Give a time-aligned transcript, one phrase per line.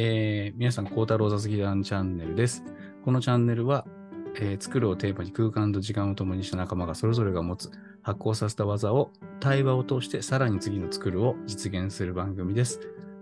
[0.00, 2.62] えー皆さん、孝太郎座席団チャンネルです。
[3.04, 3.84] このチャンネルは、
[4.36, 7.68] えー作るをテーマに空間と時間を共にした仲間がそれぞれが持つ
[8.02, 12.78] 発行させた技を対話を通してさらに次の作るを実現する番組です。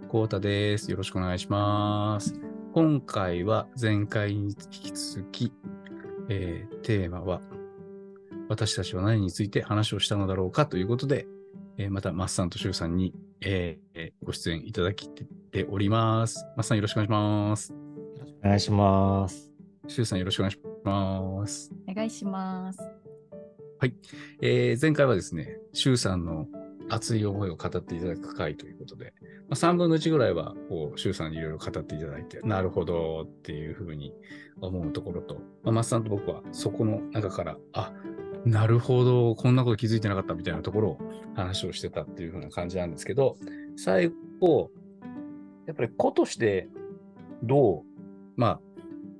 [0.08, 0.90] 孝太です。
[0.90, 2.38] よろしくお願いします。
[2.74, 5.54] 今回は前回に引き続き、
[6.28, 7.40] えーテーマは
[8.50, 11.26] 私たちは何について話をしたのだろうかということで、
[11.78, 15.08] えーまた、マッサンとシュウさんに、ええご出演いただき
[15.56, 16.46] ております。
[16.54, 17.74] マッサンよろしくお願いします。
[18.44, 19.50] お願いします。
[19.88, 21.72] シュウさんよろしくお願いします。
[21.88, 22.78] お願いします。
[24.42, 26.46] えー前回はですね、シュウさんの
[26.90, 29.14] 熱い思いを語っていただく回ということで、
[29.48, 34.12] まあ、3分の1ぐらいは、こう、シュウさんにいろいろ語っていただいて、なるほどっていうふうに
[34.60, 37.94] 思うところと、まあ、マッサンと僕はそこの中から、あ、
[38.44, 40.98] なるほど、こんなこと気づいてなかったみたいなところを
[41.34, 43.38] 話をしてたっていうふうな感じなんですけど、
[43.76, 44.70] 最後、
[45.66, 46.68] やっぱり子として
[47.42, 47.82] どう、
[48.36, 48.60] まあ、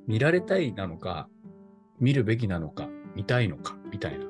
[0.07, 1.29] 見られたいなのか、
[1.99, 4.27] 見るべきなのか、見たいのか、みたいな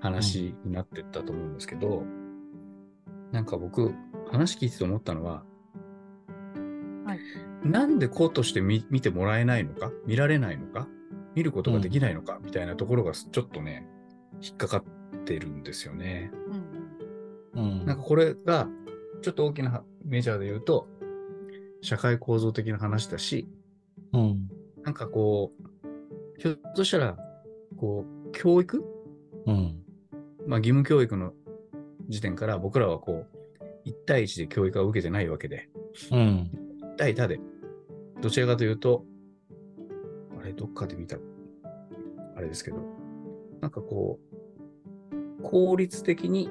[0.00, 2.04] 話になってったと思うんですけど、
[3.32, 3.92] なんか僕、
[4.30, 5.44] 話聞いてて思ったのは、
[7.04, 7.18] はい
[7.64, 10.86] なんで子として見見てもらえないのか、見られないのか、
[11.34, 13.88] 見ることができないのか、みたいなところがちょっとね、
[14.40, 16.30] 引っかかってるんですよね。
[17.54, 17.86] うんうん。
[17.86, 18.68] なんかこれが、
[19.22, 20.88] ちょっと大きなメジャーで言うと、
[21.86, 23.48] 社会構造的な話だし、
[24.12, 24.48] うん。
[24.82, 27.16] なんかこう、ひょっとしたら、
[27.76, 28.84] こう、教育？
[29.46, 29.84] うん。
[30.48, 31.32] まあ義務教育の
[32.08, 35.68] 時点から僕らはこう、1対1で教育は受けてないわけで、
[36.10, 36.50] うん。
[36.82, 37.38] 1対他で、
[38.20, 39.04] どちらかというと、
[40.40, 41.18] あれ、どっかで見た、
[42.34, 42.78] あれですけど、
[43.60, 44.18] なんかこ
[45.38, 46.50] う、効率的に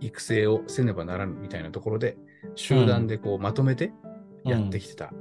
[0.00, 2.16] 育成をせねばならぬみたいなところで、
[2.54, 3.92] 集団でこうまとめて
[4.44, 5.12] やってきてた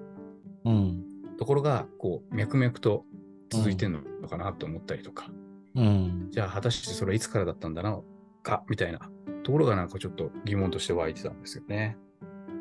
[0.65, 1.03] うん。
[1.37, 3.05] ところが、こう、脈々と
[3.49, 5.29] 続いてるのかなと思ったりとか、
[5.75, 6.27] うん。
[6.31, 7.99] じゃあ果たしてそれはいつからだったんだな、
[8.43, 8.99] か、みたいな
[9.43, 11.97] ところがなんかちょっと疑問として湧いてたんですよね。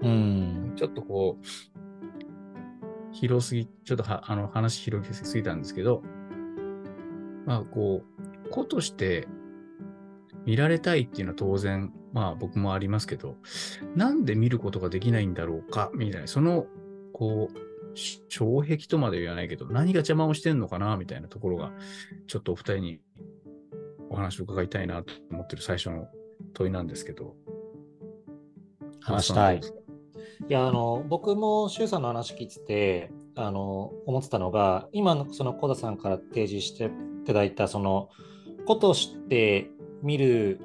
[0.03, 0.73] うん。
[0.77, 1.45] ちょっとこう、
[3.13, 6.03] 広すぎ、ちょっとはあの話広げすぎたんですけど、
[7.47, 8.03] まあこ
[8.47, 9.27] う、子として
[10.45, 13.37] 見られたいっていうのは当然、まあ僕もありますけど、
[13.95, 16.65] なんで見ることができないんだろうか、みたいな、その、
[17.13, 21.73] こう、し障壁とまで言わないけど、何が邪魔をしてんのかな、みたいなところが、
[22.27, 23.01] ちょっとお二人に
[24.09, 26.09] お話を伺いたいなと思ってる最初の
[26.55, 27.35] 問いなんですけど。
[29.03, 29.59] 話したい。
[29.59, 29.63] い
[30.49, 38.09] や、あの、僕も周さんの話聞いてて、あの、思ってたのが、今のその小田さんから提示していただいた、その、
[38.65, 39.71] 子として
[40.03, 40.61] 見る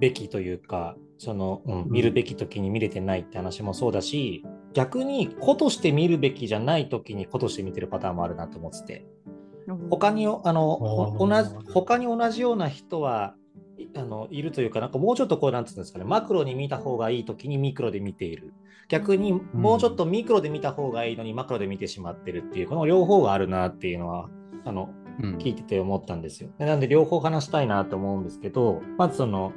[0.00, 9.06] べきというか、その、うん、見るべき時に見れてないって話もそうだし、逆に子として見るべきじゃない時に子として見てるパターンもあるなと思ってて。
[9.90, 13.34] 他にあのほ同あじー他に同じような人は
[13.76, 18.54] いあのいるというか、なんかもうちょっとこうなんていうんですかね、マクロに見た方がいいときにミクロで見ている。
[18.88, 24.30] 逆にもうちょっとミクロで見た方がいいのにマクロで見てしまってるっていう、この両方があるなっていうのは、
[24.64, 24.90] あの
[25.22, 26.50] うん聞いてて思ったんですよ。
[26.58, 29.52] でなんで両方話したいなと思うんですけど、まずその、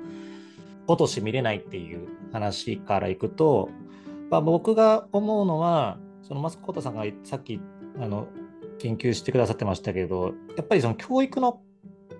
[0.91, 3.69] 子として見れないっていう話からいくと、
[4.29, 7.59] まあ、僕が思うのは、そのマスコットさんがさっき
[7.99, 8.27] あの
[8.79, 11.61] 研究してくださってましたけど、やっぱりその教育の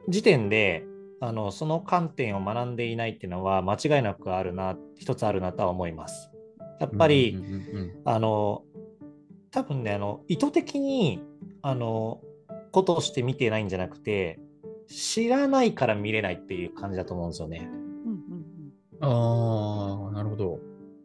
[0.08, 0.86] 時点で、
[1.24, 6.32] あのその観点を学んでいないっていうのは間違いなくあるな、一つあるなとは思います。
[6.80, 8.64] やっぱり、うんうんうんあの
[9.54, 11.22] 多分ねあの意図的に
[11.62, 12.22] あの
[12.72, 14.40] ことをして見てないんじゃなくて
[14.88, 17.70] 知らないから見れないっていう感じだと思うんですよね。
[19.02, 20.60] ああ、なるほど。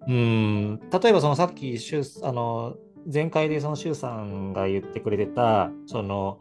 [0.07, 2.77] うん例えばそのさっきシュウあの
[3.13, 6.41] 前回でそのシュウさんが言ってくれてたその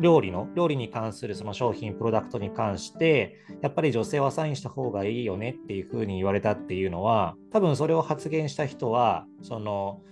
[0.00, 10.02] 料理の料理に関するその商品プロダクトに関してやっぱり女性はサインした方がいいよねっていうふうに言われたっていうのは多分それを発言した人はその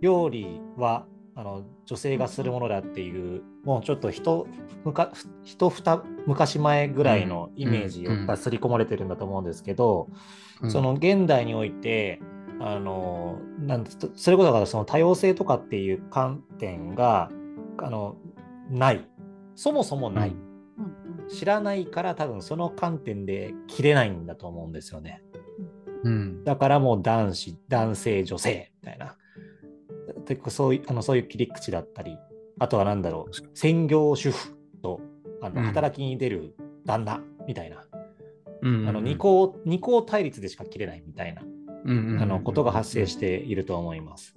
[0.00, 1.06] 料理は
[1.38, 4.46] あの女性がするものだっていうもうちょっと一
[4.84, 5.12] むか
[5.44, 10.08] 一二昔前ぐらいのイメージをやっぱり刷り込まれてるんだと思うんですけど、
[10.62, 10.70] うん。
[10.70, 12.22] その現代において
[12.58, 17.30] あのなんつそれこそだからその多様性とかっていう観点が
[17.78, 18.16] あの
[18.70, 19.06] ない。
[19.54, 20.36] そもそもない、
[21.28, 25.22] 知らないから多分その観点で切れないんだと思うんですよね。
[26.02, 26.44] うん。
[26.44, 29.16] だからもう男子男性女性みたいな
[30.26, 32.18] 結構そういうあのそういう切り口だったり
[32.58, 35.00] あとは何だろう専業主婦と
[35.42, 37.84] あのうん働きに出る旦那みたいな、
[38.62, 41.50] うんあの二項二項対立でしか切れないみたいなうん
[41.90, 44.34] うんうんあのことが発生していると思います。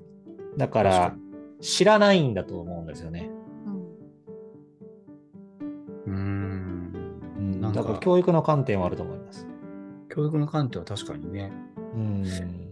[0.57, 1.15] だから、
[1.61, 3.29] 知らないんだと思うんですよね。
[6.05, 6.93] うん
[7.29, 7.73] うーん。
[7.73, 9.47] だから教育の観点はあると思います。
[10.13, 11.51] 教育の観点は確かにね。
[11.95, 12.68] うん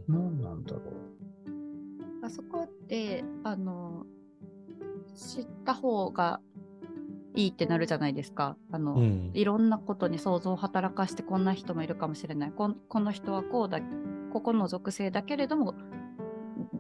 [5.68, 6.40] った方が
[7.36, 8.56] いいってなるじゃないですか。
[8.72, 9.32] あの、うん。
[9.34, 13.80] いろんなことに想像を働かしてこんな人もいるかもしれないこんこの人はこうだ
[14.32, 15.76] ここの属性だけれども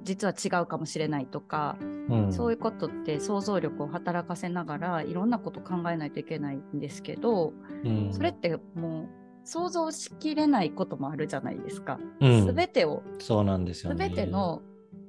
[0.03, 1.77] 実は違うかもしれないとか、
[2.09, 7.53] うん、そういうことって想像力を働かせながらいろんなこと考えないといけないんですけど、
[7.83, 9.07] うん、それってもう
[9.43, 11.99] 想像しきれないこともあるじゃないですか。
[12.19, 14.05] うんすべてをそうなんですよね。
[14.05, 14.61] すべての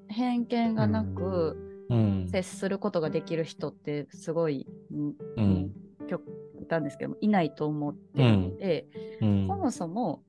[0.08, 1.68] 偏見がなくうん、
[2.31, 5.73] 接することができる人ってすごい、うんうん
[6.08, 6.23] 極
[6.70, 8.87] 端ですけどもいないと思ってるので、
[9.20, 10.23] うんそもそも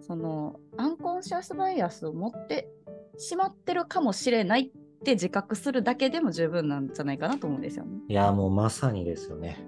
[0.00, 2.68] そのアンコンシャスバイアスを持って
[3.16, 7.98] しまってるかもしれないって自覚するだけでも十分なんじゃないかなと思うんですよね。
[8.08, 9.58] いや、もうまさにですよね。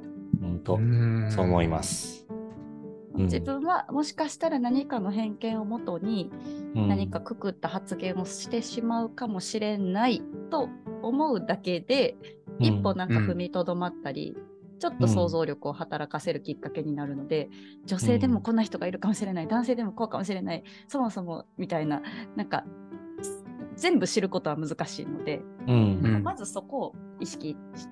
[0.40, 0.60] 本う。
[0.62, 1.82] 当、んそう思いま。
[1.82, 2.26] す。
[2.28, 6.30] うん自分はもしかしたら何かの偏見をもとに
[6.74, 10.68] うん何かくくった発言をしてしまうかもしれないと
[11.02, 12.16] 思うだけで、
[12.58, 14.36] 一歩なんか踏みとどまったり、
[14.78, 17.50] ちょっと想像力を働かせるきっかけになるので、
[17.84, 22.02] 女性でもこんな人がいるかもしれない、男性でもこうかもしれない、そもそもみたいな、
[22.36, 22.64] なんか
[23.76, 26.00] 全部知ることは難しいので、うん。
[26.02, 26.22] うん。
[26.22, 27.88] まずそこを意識し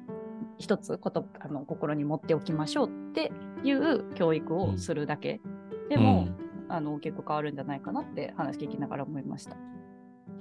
[0.59, 3.33] 一つことあの心に持っておきましょうって
[3.63, 5.41] いう教育をするだけ
[5.89, 6.29] でも、
[6.69, 9.57] あの結構変わるんじゃないかなって話聞きながら思いました。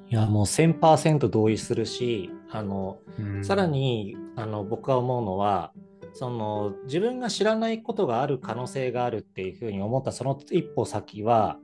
[0.09, 5.74] いや、もう1000%同意するし、あの、うんさら、にあの僕が思うのは
[6.13, 11.57] その自分が知らないことがある可能性があるっていうふうに思ったその一歩先は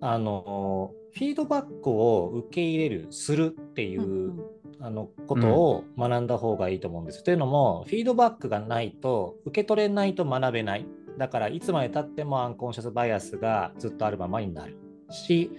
[0.00, 4.40] あのフィードバックを受け入れるするっていう、うん
[4.80, 7.24] あのことを学んだ方がいいと思うんです。
[7.24, 10.86] というのもフィードバックがないと受け取れないと学べない。
[11.18, 14.76] だからいつまでたってもアンコンシャスバイアスがずっとあるままになる
[15.10, 15.50] し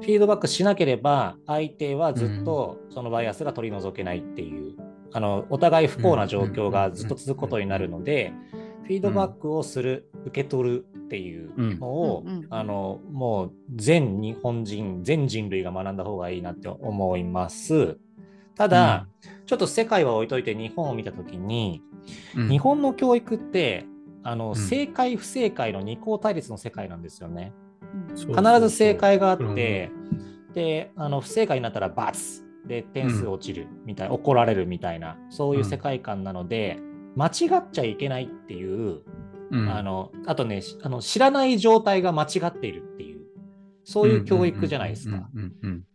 [0.00, 4.76] フィードバックしなければ相手はずっとそのバイアスが取り除けないっていう、
[5.12, 8.32] あのお互い不幸な状況がずっと続くことになるので、
[8.84, 12.36] フィードバックをする、受け取るっていうのを、うん。
[12.36, 17.98] うんあのもう全日本人全人類が学んだ方がいいなって思います。
[18.54, 19.06] ただ、
[19.46, 21.82] ちょっと世界は置いといて日本を見た時に、
[22.34, 22.48] うん。
[22.48, 23.84] 日本の教育って
[24.22, 24.56] あの、ん。
[24.56, 27.52] 正解不正解の二項対立の世界なんですよね。
[28.16, 29.90] 必ず正解があっそうて、
[30.54, 30.90] で。
[30.96, 36.78] あの不正解になったら罰で点数落ちるみたいな、怒られるみたいなそういう世界観なので、
[37.16, 39.02] 間違っちゃいけないっていう、
[39.50, 39.68] うん。
[39.70, 43.20] あのあとねしあの知らない状態が間違っているっていう
[43.84, 45.28] そういう教育じゃないですか。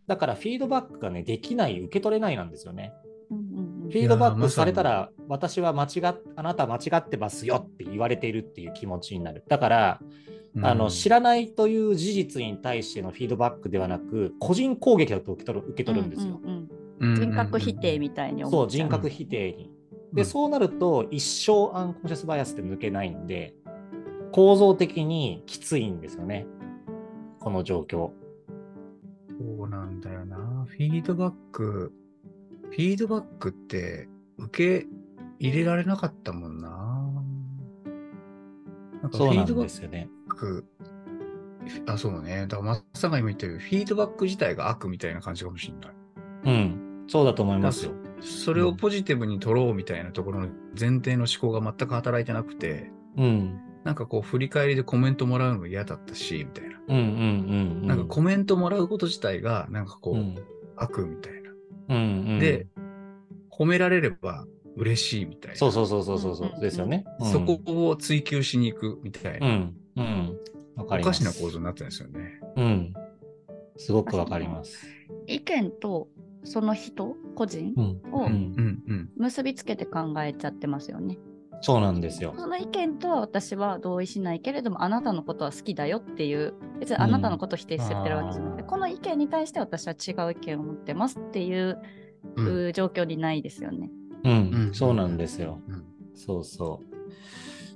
[0.06, 2.92] だからフィードバックがねできない受け取れないなんですよね。
[3.30, 9.44] フィードバックされたら私は間違っあなた間違ってますよって言われているっていう気持ちになる。
[9.48, 10.10] だからうん
[10.62, 16.40] あの知らないという事実に対してのフィードバックではなく個人攻撃だと受け取る受け取るんですよ。
[16.42, 16.68] うんうんうんうん
[17.16, 19.70] 人格否定みたいに思そうっちゃ人格否定に。
[20.12, 23.52] でうんそうなると一生アンコンシャスバイアスって抜けないんで
[24.30, 26.46] 構造的にきついんですよね
[27.40, 28.10] この状況。
[29.38, 30.66] そうなんだよな。
[30.68, 31.92] フィードバック、
[32.70, 34.86] フィードバックって受け
[35.40, 36.68] 入れられなかったもんな。
[39.02, 40.08] なんかフそうなんィードバッですよね。
[40.34, 40.64] ク、
[41.86, 42.46] あ、そうね。
[42.48, 45.94] だから、松さんが今言ったように、フィードバック自体が悪みたいな感じかもしれない。
[46.44, 47.92] うんそうだと思いますよ。
[48.20, 50.48] それをポジティブに取ろうみたいなところの
[50.78, 56.78] 前提の思考が全く働いてなくて、うんなんかこう振り返りでコメントもらうのも嫌だったし、みたいな。
[56.88, 57.10] うんうんうん
[57.82, 57.86] うん。
[57.86, 60.38] なんかコメントもらうこと自体が、なんかこう、うん
[60.76, 61.50] 悪みたいな。
[61.90, 62.00] うんう
[62.36, 62.66] ん、で、
[63.50, 65.56] 褒められれば嬉しいみたいな。
[65.56, 67.04] そうそうそうそうそうそううんうんうんですよね。
[67.20, 70.38] うんそこを追求しに行くみたいな、うんうん
[70.76, 71.24] わかります。
[71.24, 72.40] おかしな構造になってるんですよね。
[72.56, 72.94] うん
[73.76, 74.86] すごくわかります。
[75.26, 76.08] 意見と
[76.44, 78.28] その人個人うんを。
[79.16, 81.18] 結びつけて考えちゃってますよね。
[81.60, 82.34] そうなんですよ。
[82.36, 91.78] その意見とは私は同意しないけれどもあなたのことは好きだよっていう別にあなたのことを否定してるわけじゃなくて、うんこの意見に対して私は違う意見を持ってますっていう、
[92.36, 93.90] うんう状況にないですよね。
[94.24, 94.34] うん、う
[94.70, 95.60] んそうなんですよ。
[95.68, 95.84] うん
[96.14, 96.94] そうそう。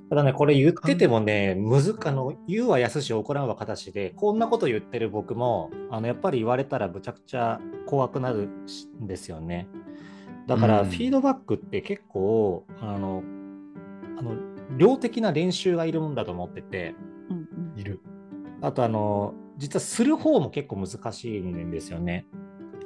[0.09, 8.49] ただね、これ言っててもね、むずあの言うはやすし、行うは形で、こんなこと言ってる僕も、あのやっぱり言われたらむちゃくちゃ怖くなる
[9.03, 9.69] んですよね。
[10.47, 13.23] だから、うんフィードバックって結構、あの、
[14.19, 14.35] あの
[14.79, 16.95] 量的な練習がいるもんだと思ってて、
[17.31, 17.37] うん
[17.73, 18.01] うんいる。
[18.63, 22.27] あと、あの、実はする方も結構難しいんですよね。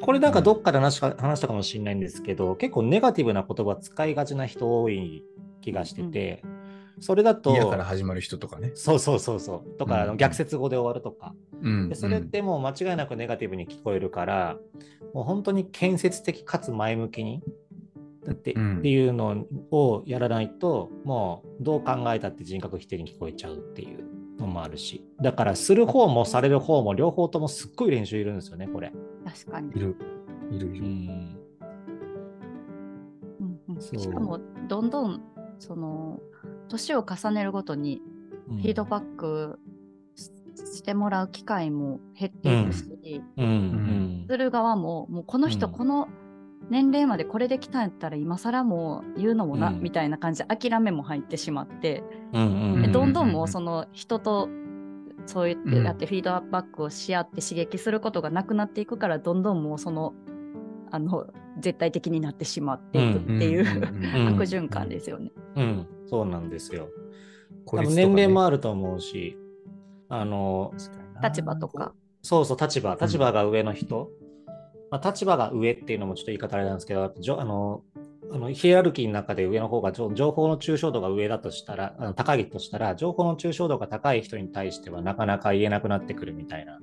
[0.00, 5.25] これなんかどっかで話した話したかもしれないんですけど、結構ネガティブな言葉使いがちな人多い
[5.61, 6.43] 気がしてて、
[7.02, 8.71] それだと、嫌から始まる人とかね。
[8.75, 14.56] そうそうそうそう、とか、あのうん逆説語で終わるとか、うんでそれってもう間違いなくネガティブに聞こえるから、
[15.12, 17.42] もう本当に建設的かつ前向きに、
[18.25, 24.04] だって、うんっていうのをやらないと、もうどう考えたって人格否定に聞こえちゃうっていう
[24.38, 28.92] のもあるし、だからする方もされる方も両方ともすっごい練習いるんですよね、これ。
[29.25, 29.80] 確かにい。
[29.80, 29.97] る。
[30.52, 30.85] いるいる。
[30.85, 30.87] ん。
[33.40, 35.21] うんうんそうしかも、どんどん、
[35.62, 36.21] その、
[36.69, 38.02] 年を重ねるごとに、
[38.49, 39.59] フィードバック
[40.14, 43.47] ししてもらう機会も減っていくし、うん。
[43.47, 44.26] うん。
[44.28, 45.73] する側も、もうこの人、うん。
[45.73, 46.09] この
[46.69, 49.81] 年齢までこれできたんやったら、今更もう言うのもな、うん。
[49.81, 52.02] みたいな感じで諦めも入ってしまって、
[52.33, 54.49] どんどんもうその人と
[55.26, 55.85] そうやってうん。
[55.85, 60.14] やってフィードバックをし合って刺激することがなくなっていくからどんどんもうその
[60.90, 61.26] あの
[61.59, 64.35] 絶対的になってしまっていくっていう、うん。
[64.35, 65.31] 悪循環ですよね。
[65.56, 66.88] うん、そうなんですよ。
[67.66, 69.37] 多分年齢もあると思うし、
[70.09, 70.73] あの、
[71.23, 71.94] 立場とか。
[72.23, 74.11] そうそう、立場、立場が上の人、
[74.90, 77.82] まあ、立場が上っていうのもちょっと言い方あれなんですけど、じょあの、
[78.30, 86.78] あのヒエラルキーの中で上の方が情情報の抽象度が上だとしたら、あの高いとしたら、情報の抽象度が高い人に対してはなかなか言えなくなってくるみたいな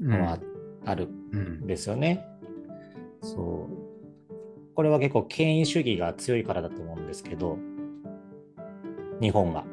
[0.00, 0.38] のは
[0.84, 2.26] あるうんんですよね。
[3.22, 4.74] そう。
[4.74, 7.58] これは結構権威主義が強いからだと思うんですけど、
[9.20, 9.64] 日本が。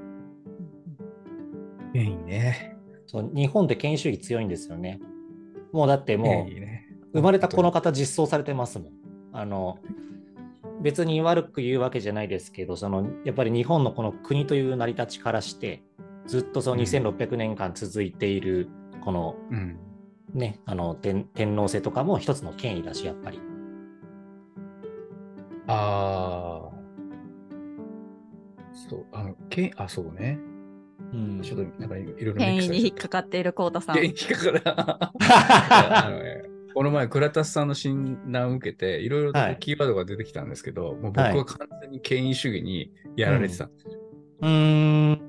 [1.94, 2.76] いいね。
[3.06, 5.00] そう日本って権威主義強いんですよね。
[5.72, 8.92] もうだってもう生まれたこの方実装されてますもん。
[9.34, 9.80] あの
[10.82, 15.84] 別に悪く言うわけじゃないですけど、そのやっぱり日本のこの国という成り立ちからして、
[16.28, 18.70] ずっとその2600年間続いている
[19.02, 19.80] このうん。
[20.34, 23.40] ね、あの天天皇制とかも一つの権威だし、やっぱり。
[25.68, 26.67] ああ。
[28.78, 30.40] そう、あの、けあ、そうね。
[31.14, 34.04] うんちょっと、なんかいろいろ権威に引っ引かかっているコウタさん。
[34.04, 34.62] 引っかかる。
[34.66, 36.44] あのね
[36.74, 43.92] この前、倉田さんの診断を受けて、いろいろキーワードが出てきたんですけど、もう僕はいは完全に権威主義にやられてたんですよ。
[44.42, 45.22] うーん。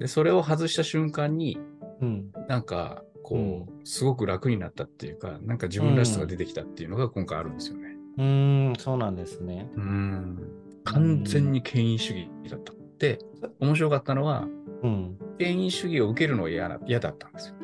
[0.00, 1.56] で、それを外した瞬間に、
[2.00, 2.32] うん。
[2.48, 7.96] なんか、こう、うんすごく楽になったっていうか、なんか自分らしさが出てきたっていうのが今回あるんですよね。
[8.18, 9.70] うーん、そうなんですね。
[9.76, 10.38] うん。
[10.84, 12.72] 完全に権威主義だった。
[12.98, 13.18] で、
[13.60, 14.46] 面白かったのは、
[14.82, 15.18] うん。
[15.38, 17.54] 権威主義を受けるのが嫌な嫌だったんですよ。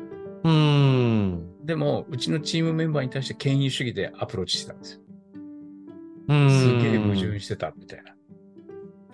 [0.43, 1.65] うーん。
[1.65, 5.01] でも、うちのチームメンバーに対して権威主義でアプローチしてたんですよ。
[6.27, 8.15] うーんすげえ矛盾してたみたいな。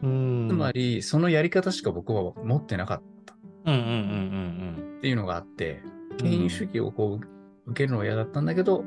[0.04, 0.50] うーん。
[0.50, 3.38] つまり、そのやり方しか僕は持ってなかったっ
[5.01, 8.84] ていうのがあって、うん権威主義をこう受けるのは嫌だったんだけど、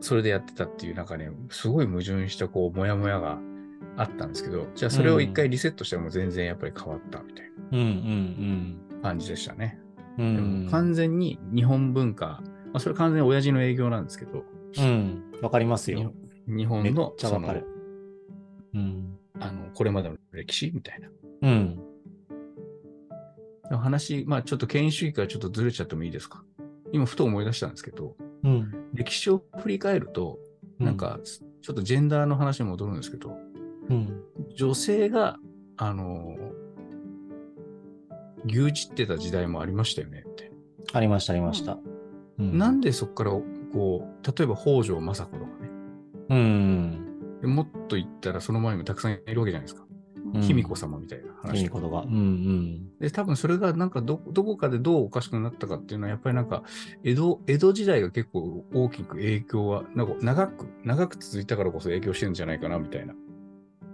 [0.00, 3.38] それでやってたっていうなんかね、すごい矛盾したこう、もやもやが
[3.98, 9.80] あったんですけど、じゃあそれを一回リセットしても全然やっぱり変わったみたいな感じでしたね。
[10.18, 14.44] うん完全に日本文化、まあ、それ完全に親父の営業なんですけど、
[14.78, 15.32] うん。
[15.42, 16.12] わかりますよ。
[16.46, 17.54] 日本のその。
[18.74, 19.18] うん。
[19.40, 21.08] あのこれまでの歴史みたいな。
[21.42, 21.80] うん。
[23.78, 26.42] 話、まあちょっと権威主義からちょっとずれちゃってもいいですか？
[26.92, 28.72] 今ふと思い出したんですけど、うん。
[28.94, 30.38] 歴史を振り返ると、
[30.78, 33.36] なんかちょっとジェンダーの話に戻るんですけど、
[33.88, 34.22] うん。
[34.54, 35.38] 女性が、
[35.76, 36.36] あの、
[38.46, 40.52] 牛耳ってた時代もありましたよねって。
[40.92, 41.78] ありました、ありました。
[42.38, 43.32] うんなんでそこから、
[43.72, 45.70] こう、例えば北条政子とかね、
[46.30, 47.40] うん。
[47.40, 49.82] でもっと言ったらその前にもたくさんいるわけじゃないですか。
[49.82, 49.88] うん
[50.42, 51.80] 卑弥呼様みたいな卑話とか。
[51.80, 52.02] とか。
[52.06, 52.98] うんうん。
[53.00, 56.64] で、多分それがなんかど、どこかでどうおかしくなったかっていうのは、やっぱりなんか、
[57.02, 63.14] 江戸、江戸時代が結構大きく影響は、なんか長く、長く続いたからこそ影響してるんじゃないかな、みたいな、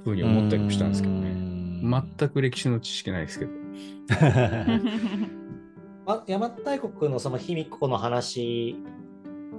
[0.05, 1.31] ふうに思ったりもしたんですけどね。
[1.31, 3.53] ね全く歴史の知識ないですけど。
[6.07, 8.77] あ邪馬台国のその卑弥呼の話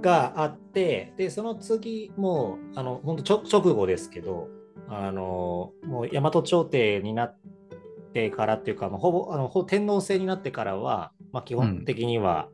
[0.00, 4.48] があって、で、その次もう、あの、本当直後ですけど、
[4.88, 7.36] あの、もう大和朝廷になっ
[8.12, 12.48] てからっていうか、まあ、ほぼ、あの、ほぼ天皇制になってからは、まあ、基本的には、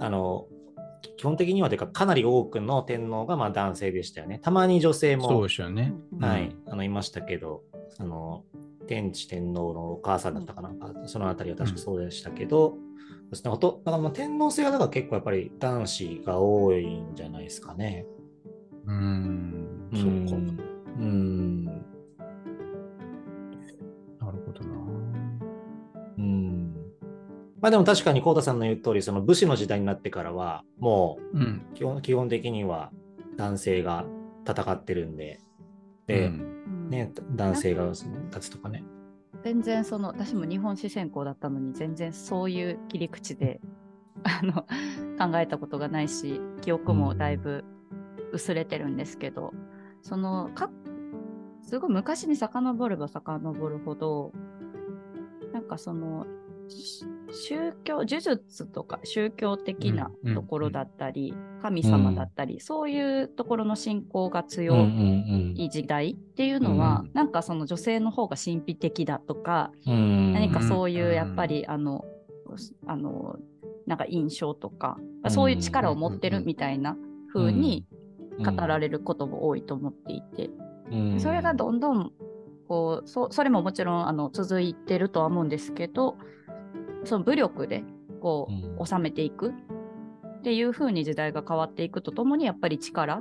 [0.00, 0.46] あの、
[1.16, 4.38] 基本的にはというか、かなり多くの天皇がまあ男性でしたよね。
[4.42, 5.94] たまに女性も、そうでしたよね。
[6.20, 7.62] はい、うんあのいましたけど、
[7.98, 8.44] あの
[8.86, 18.06] 天智天皇のお母さんだったかな、あそのあたりは確かそうでしたけど、そうですね、ほとだからまあ天皇制がだから結構やっぱり男子が多いんじゃないですかね。
[18.86, 19.90] うーん。
[19.92, 20.65] そうか。
[27.66, 31.66] まあでも確かに浩太さんの言う通り、その武士の時代になってからは、もうん。
[31.72, 32.92] う基本基本的には、
[33.36, 34.06] 男性が
[34.48, 35.40] 戦ってるんで、
[36.06, 38.04] で、うんね、男性が立
[38.38, 38.84] つとかね。
[39.42, 43.60] 全然その私も日本史専攻だったのに全然そういう切り口で
[44.22, 44.62] あの
[45.18, 47.64] 考えたことがないし記憶もだいぶ
[48.32, 49.52] 薄れてるんですけど、
[50.02, 50.70] そのか
[51.62, 54.32] すごい昔に遡れば遡るほど
[55.52, 56.26] なんかその
[56.68, 64.74] し宗教呪術とか宗教的なうんうんところだったり、神様だったり、そういうところの信仰が強
[65.56, 67.10] い、時代っていうのは、うん。
[67.14, 70.32] なんかその女性の方が神秘的だとか、うん。
[70.32, 72.04] 何かそういううんやっぱり、あの
[72.86, 73.36] あの
[73.86, 76.96] なんか印象とか、うんそういう力を持ってるみたいな
[77.34, 77.84] 風に
[78.38, 80.50] 語られれることも多いと思っていて、
[80.90, 82.12] るそれがどんどん
[82.68, 86.16] こうそそれももちろんあの続いてるとは思うんですけど
[87.06, 87.84] その武力で
[88.20, 88.82] こうん。
[88.82, 89.50] う収めていく。
[89.50, 93.20] っていう風に時代が変わっていくとともにやっぱり力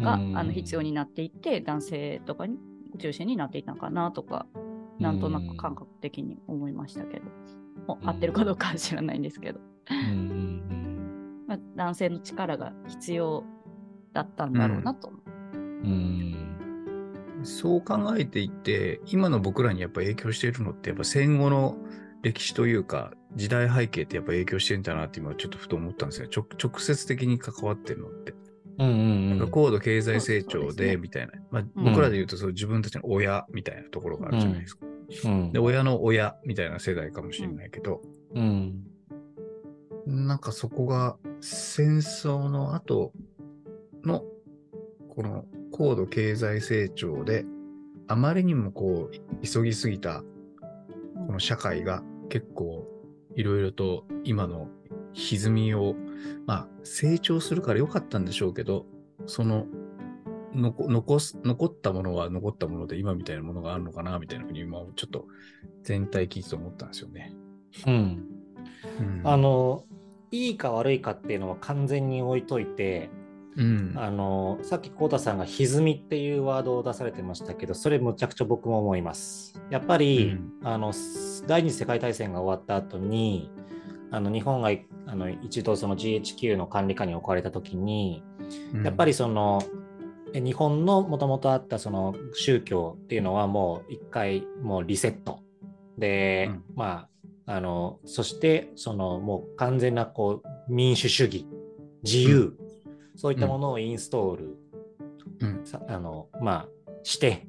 [0.00, 2.58] が、あの必要になっていって男性とかに
[2.98, 4.46] 中心になっていたのかなとか
[4.98, 7.26] なんとなく感覚的に思いましたけど、
[7.86, 9.60] もう合ってるかどうかは知らないんですけど、
[11.46, 13.44] まあ、男性の力が必要
[14.12, 15.08] だったんだろうなと。
[15.08, 15.20] 思う。
[17.44, 21.76] そう考えていって、今の僕らにやっぱ影響しているのって、やっぱ戦後の
[22.22, 26.28] 歴史というか、時代背景ってやっぱ影響してるんだなって今ちょっとふと思ったんですよ。
[26.34, 28.34] 直直接的に関わってるのって。
[28.76, 31.32] なんか高度経済成長でみたいな。
[31.50, 34.86] まあ、うん僕らで言うとそう自分たちの親みたいなところがあるじゃないですか。
[35.52, 38.02] で、親の親みたいな世代かもしれないけど、
[40.06, 43.12] なんかそこが戦争の後
[44.02, 44.24] の
[45.08, 47.44] この高度経済成長で
[48.08, 50.22] あまりにもこう急ぎすぎた
[51.26, 52.86] この社会が結構
[53.36, 54.68] いろいろと今の
[55.12, 55.94] 歪みを
[56.46, 58.86] まあ成長するから良かったんでしょうけど
[59.26, 59.66] その
[60.54, 65.26] 残残す残ったものは残ったもので今みたいなものがあるのかなみたいなふうに今ちょっと
[65.82, 67.32] 全体聞いてて思ったんですよね。
[67.86, 67.94] うん。
[68.98, 69.84] うんあの、
[70.30, 73.10] いいか悪いかっていうのは完全に置いといて、
[73.56, 73.92] うん。
[73.96, 79.60] あの、さっきコウタさんが歪みっていうワードを出されてましたけど、それむちゃくちゃ僕も思います。
[79.70, 80.92] やっぱり、あの、
[81.46, 83.50] 第二次世界大戦が終わった後に、
[84.10, 84.70] あの日本が
[85.06, 88.22] あの一度その GHQ の管理下に置かれた時に、
[88.84, 89.60] やっぱりその
[90.32, 95.40] え日本のもともとあったその宗教っていうのはもう一回もうリセット。
[95.98, 96.64] で、うん。
[96.74, 97.08] ま
[97.46, 101.46] ああのそしてそのもう完全なこう民主主義
[102.02, 102.56] 自由、
[103.16, 104.56] そういったものをインストール、
[105.40, 106.68] うんさあのまあ
[107.02, 107.46] して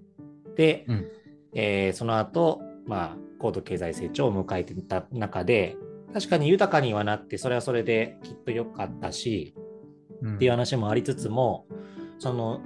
[0.56, 1.08] で、うん
[1.54, 5.78] えーその後まあ高度経済成長を迎えていた中で
[6.14, 11.68] 確かに豊かにはなってそれはそれできっと良かったし、うんっていう話もありつつも
[12.18, 12.62] その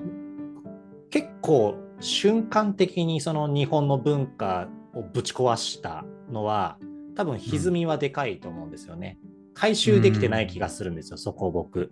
[1.10, 6.78] 結構瞬間的にその日本の文化をぶち壊したのは
[7.16, 9.18] 多分歪みはでかいと思うんですよね。
[9.54, 11.92] 回収できてない気がするんですよ、そこを僕。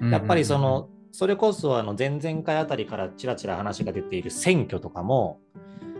[0.00, 5.40] やっぱりその、それこそあの前々回あたりからちらちら話が出ている選挙とかも、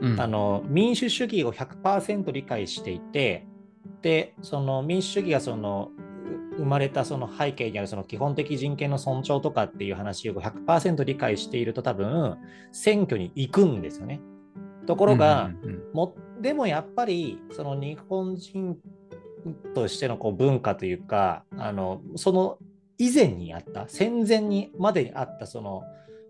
[0.00, 0.20] うん。
[0.20, 3.46] あの民主主義を100%理解していて
[4.02, 5.90] でその民主主義がその
[6.55, 12.37] う生まれたその背景にあるその基本的人権の尊重とかっていう話を100%理解していると多分
[12.72, 14.20] 選挙に行くんですよね。
[14.87, 15.50] ところが、
[15.92, 18.76] もでもやっぱりその日本人
[19.74, 22.59] としてのこう文化というかあのその
[23.02, 25.82] 以前にあった戦前にまでにあったその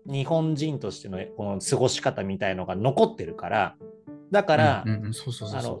[0.07, 3.75] 日本人としてのこの過ごし方みたいのが残ってるから
[4.31, 4.83] だから、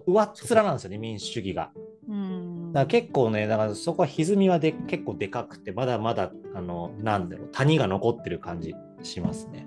[0.05, 1.71] 上っ面なんですよね民主主義が。
[2.07, 9.65] うんだから結構ねだからそこは歪みはで結構でかくてまだまだあのなんだろう谷が残ってる感じしますね。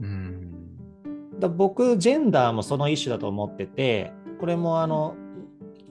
[0.00, 0.52] うん
[1.38, 5.21] だ僕ジェンダーもその一種だと思っててこれもあの一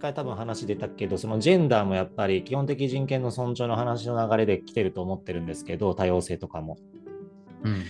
[0.01, 6.77] 回多分話出たけどそのジェンダーもやっぱり基本的人権の尊重の話の流れで来てると思ってるんですけど多様性とかも。
[7.63, 7.83] うん。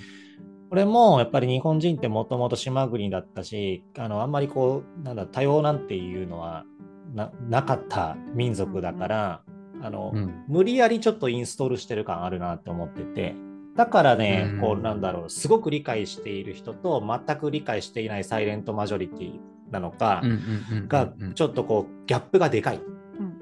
[0.69, 6.65] これもやっぱり日本人ってもともと島国だったしあのあんまりこうなんだ多様なんていうのは
[7.13, 9.41] ななかった民族だから、
[9.81, 10.43] あのうん。
[10.47, 13.35] 無理やりちょっとインストールしてる感あるなって思ってて。
[13.75, 14.59] だからね、うん。
[14.59, 19.39] こうなんだろうすごく理解している人と全く理解していないサイレントマジョリティ
[19.71, 22.77] なのか、うんうんうんがちょっとこうギャップがでかい。
[22.77, 23.41] うん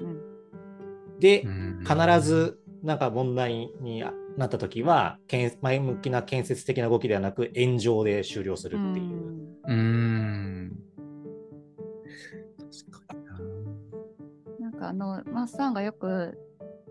[1.18, 4.02] で、うん必ずなんか問題に
[4.36, 5.18] なった時は
[5.60, 9.06] 前向きな建設的な動きではなく炎上で終了するうんっていう。
[9.68, 9.74] う
[14.60, 16.38] ななんかあのマッサンがよく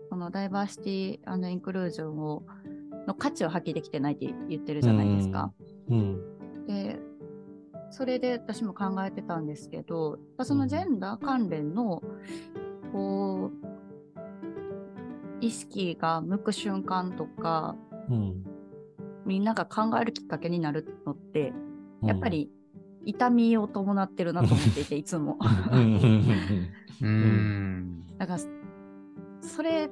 [0.08, 2.44] そのダイバーシティインクルージョンを
[3.06, 5.52] の価値を発揮できてないって言ってるじゃないですか。
[5.88, 6.20] うん。
[6.66, 6.98] で
[7.90, 12.02] それで私も考えてたんですけどやっぱそのジェンダー関連の
[12.92, 13.66] こう
[15.40, 17.76] 意識が向く瞬間とか
[18.08, 18.44] うん。
[19.26, 21.52] みんなが考えるきっかけになるのって
[22.02, 22.50] やっぱり
[23.04, 25.38] 痛みを伴ってるなと思っていて いつも。
[25.70, 25.78] うん。
[25.78, 25.94] うん。
[27.00, 28.04] うーん。
[28.18, 28.38] だから
[29.40, 29.90] それ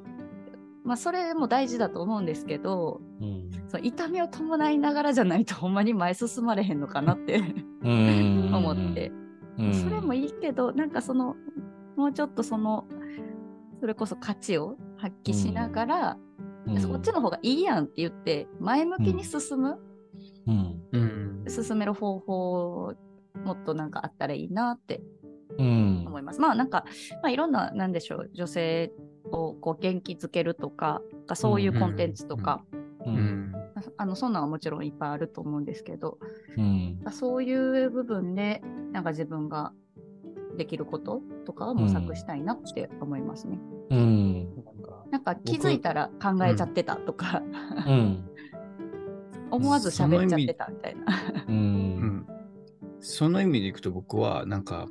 [0.88, 3.51] まあそれも大事だと思うんですけどうん。
[3.68, 7.42] その痛みを伴いながらじゃないとほんまに前進まれへんのかなって
[7.83, 8.51] うん。
[8.55, 9.12] 思って。
[9.59, 11.37] うん、それもいいけど、なんかその、
[11.96, 12.87] もうちょっとその、
[13.81, 16.18] それこそ価値を発揮しながら、
[16.66, 19.79] うん、そっちの方がいいやんって言って、前向きに進む、
[20.46, 20.83] うん。
[20.92, 21.44] うん。
[21.48, 22.94] 進める方法、
[23.44, 25.03] もっとなんかあったらいいなって
[25.59, 26.05] うん。
[26.07, 26.40] 思います。
[26.40, 26.85] まあなんか、
[27.22, 28.92] まあいろんな、なんでしょう、女性
[29.32, 31.02] をこう元気づけるとか、
[31.34, 32.64] そういうコンテンツとか、
[33.06, 33.10] う。
[33.10, 33.52] うんん。
[33.96, 36.18] あのそんなんはもちろんいっぱいあると思うんですけど、
[36.56, 37.00] うん。
[37.12, 38.62] そういう部分で、
[38.92, 39.72] なんか自分が
[40.56, 43.58] できることとかを模索したいなって思いますね。
[43.90, 44.48] うん。
[45.10, 47.42] なんか気づいたら考えちゃってたとか、
[47.86, 48.24] うん。
[49.50, 51.04] 思わず喋っちゃってたみたいな。
[51.46, 51.50] う。
[51.50, 52.26] うんん。
[53.00, 54.88] その意味でいくと僕は、なんか、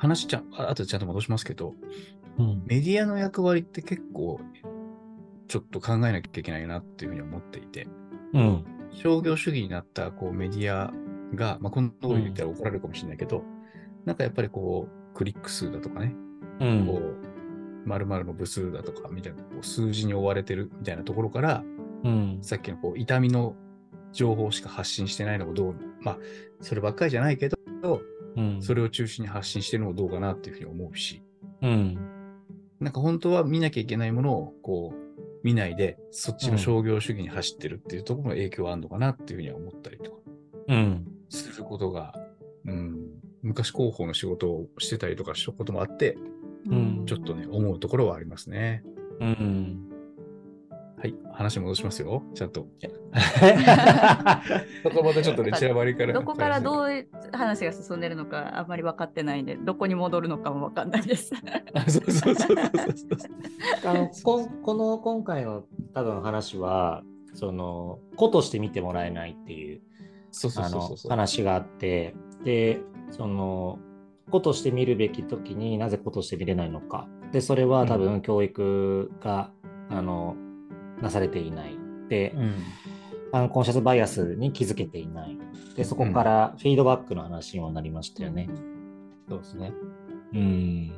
[0.00, 1.74] 話ちゃん、ああとでちゃんと戻しますけど、
[2.38, 2.62] うん。
[2.64, 4.40] メディアの役割って結構、
[5.46, 7.86] ちょっと考えなきゃいけないなっていうふうに思っていて、
[8.32, 8.64] うん。
[8.92, 10.90] 商業主義になったこうメディア
[11.34, 13.44] が、まあ、こんなこと言ったら怒られるかもしれないけど、
[14.06, 16.14] なんかやっぱりこう、クリック数だとかね、
[16.60, 16.86] うん。
[16.86, 21.62] こう、〇〇の部数だとか、みたいな、こう数字に追われてるみたいなところから、
[22.04, 22.38] うん。
[22.40, 23.54] さっきのこう、痛みの
[24.12, 26.18] 情報しか発信してないのもどう、まあ、
[26.62, 27.58] そればっかりじゃないけど、
[28.36, 28.62] うん。
[28.62, 31.22] それを中心に発信してるのもどうかなっていうふうに思うし、
[31.62, 31.98] うん。
[32.80, 40.16] なんか本当は見なきゃいけないものを、こう、見ないで、そっちの商業主義に走ってるっていうところの影響はあるのかなっていうふうには思ったりとか
[40.68, 41.06] うん。
[41.28, 42.14] することが、
[42.66, 43.08] うん、
[43.42, 46.16] 昔広報の仕事をしてたりとかしたこともあって、
[46.66, 48.82] うんちょっとね、思うところはありますね。
[49.20, 49.89] うん。
[51.00, 52.22] はい、話戻しますよ。
[52.34, 52.66] ちゃんと。
[54.82, 56.12] そこまたちょっとね、 散らばりから。
[56.12, 61.32] どこからどうう話が進んでるのかあんまり分かってないんで、どこに戻るのかも分かんないです。
[61.88, 62.58] そうそうそうそうそう。
[63.88, 69.80] あのこんこの今回の多分話はその子として見てもらえないっていう
[70.30, 71.10] そうそうあのそうそう。
[71.10, 73.78] 話があってでその
[74.30, 79.50] 子として見るべき時になぜ子として見れないのかでそれは多分教育が、
[79.88, 80.36] あの
[81.02, 81.76] なされていない。
[82.08, 82.54] で、うん。
[83.32, 85.38] アンコンシャスバイアスに気づけていない。
[85.76, 88.48] でそこからフィードバックの話にもなりましたよね。
[89.28, 89.72] そうですね。
[90.34, 90.92] うん。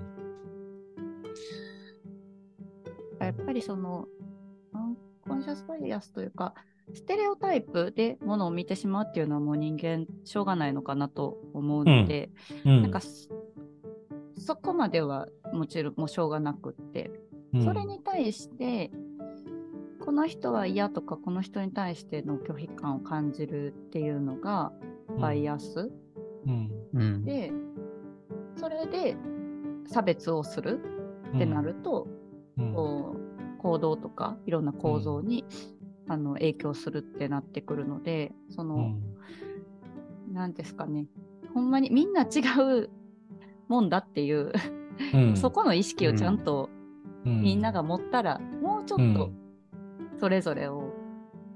[3.21, 4.07] やっぱりその、
[4.73, 4.97] アン
[5.29, 6.55] コンシャスバイアスというか、
[6.95, 12.31] ステレオタイプでものを見てしまうっていうのはもう人間しょうがないのかなと思うので、
[12.65, 12.83] うん。
[12.83, 13.29] なんかそ
[14.39, 17.11] そこまではもちろんもうしょうがなくって、
[17.63, 18.91] それに対して、
[20.13, 24.71] この人は嫌とか、この人に対しての拒否感を感じるっていうのが
[25.19, 25.91] バイアス、
[26.47, 26.71] うん。
[26.93, 27.25] うん。
[27.25, 27.51] で、
[28.57, 29.17] それで
[29.87, 30.81] 差別をする
[31.35, 32.09] ってなると、
[32.59, 32.75] うん。
[32.75, 35.47] こう行動とかいろんな構造に、
[36.07, 38.99] あの影響するってなってくるので、その、
[40.31, 41.07] なんですかね、
[41.55, 42.43] ほんまにみんな違
[42.83, 42.91] う
[43.67, 44.53] もんだっていう、
[45.15, 45.37] うん。
[45.41, 46.69] そこの意識をちゃんと
[47.25, 49.31] みんなが持ったら、もうちょっと
[50.19, 50.91] それぞれを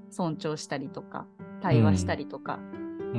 [0.09, 1.25] 尊重したりとか、
[1.61, 2.59] 対話したりとか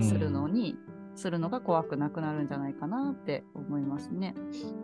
[0.00, 0.76] するのに、
[1.14, 4.34] するのが怖くなくなるんじゃないかなって思いますね。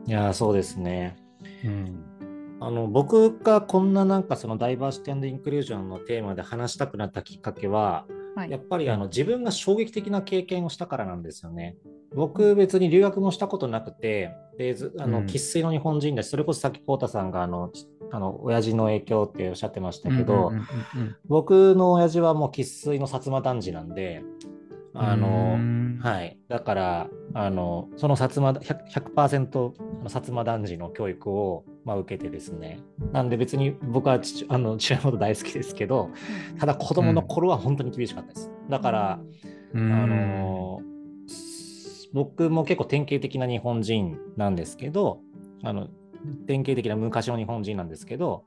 [0.07, 1.17] いやーそうですね。
[1.65, 2.05] うん。
[2.61, 11.77] あの僕がこんななんかそのダイバーシティインクルージョンのテーマで話したくなったきっかけは、はいやっぱりあの自分が衝撃的な経験をしたからなんですよね。
[12.17, 24.55] 僕別に留学もしたことなくて、でずあうんの生粋の日本人だし、それこそさっき浩太さんがあのちあの親父の影響っておっしゃってましたけど、うんうんうん僕の親父はもう生粋の薩摩男児なんで、うん
[24.95, 25.99] あの、うん。
[26.01, 29.73] はい、だからあのその薩摩 100%, 100%
[30.05, 32.81] 薩摩男児の教育を、まあ、受けてですね。
[33.13, 36.11] なんで別に僕は父あの父親のこと大好きですけど
[36.61, 39.21] ただ子供の頃は本当に厳しかったです、だから、
[39.73, 39.93] うん。
[39.93, 40.81] あの
[42.13, 45.19] 僕も結構典型的な日本人なんですけど
[45.65, 45.89] あの
[46.47, 48.45] 典型的な昔の日本人なんですけど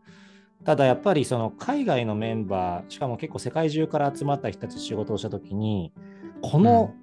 [0.63, 5.93] ただやっぱりその海外のメンバーしかも結構世界中から集まった人たちと仕事をした時に
[6.41, 6.93] この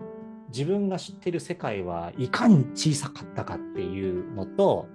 [0.48, 4.88] 自分が知ってる世界はいかに小さかったかっていうのと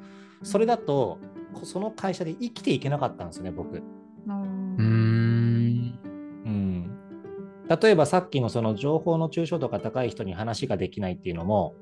[0.44, 1.20] それだと
[1.54, 3.82] こその会社で生きていけなかったんですよね僕。
[4.28, 6.00] うんうーん。
[6.46, 11.76] う例えばさっきのその情報の抽象度が高い人に話ができないっていうのも、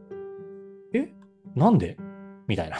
[0.94, 1.14] え？
[1.56, 1.98] なんで？
[2.48, 2.78] みたいな。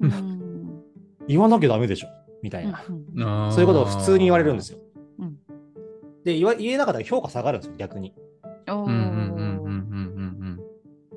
[0.00, 0.82] うん
[1.26, 2.08] 言わなきゃダメでしょ
[2.42, 2.84] みたいな。
[2.88, 4.78] うんそういうことを普通に言われるんですよ。
[4.78, 4.84] よ。
[5.20, 5.38] うん
[6.24, 8.14] で言わ、言えなかったら評価下がるんですよ、逆に。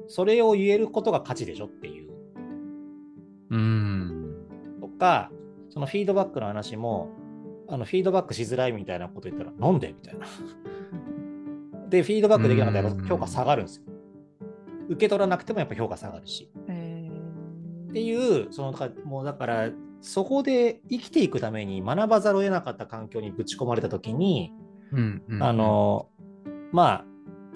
[0.08, 2.12] それを言えることが価値でしょっていう。
[3.52, 4.82] うんうん。
[4.82, 5.32] とか、
[5.70, 7.10] そのフィードバックの話も、
[7.68, 10.26] あのフィードバックしづらいみたいなこと言ったら、なんでみたいな。
[11.90, 13.84] で、フィードバックできなかったらうん評価下がるんですよ。
[14.90, 16.50] 受け取らなくてもやっぱ評価下がるし。
[17.90, 19.70] っていう、そのだからもうだから、
[20.02, 24.54] そこで生きていくために学ばざるを得なかった環境にぶち込まれたときに、
[24.92, 26.08] うんうんあ、の、
[26.72, 27.06] まあ、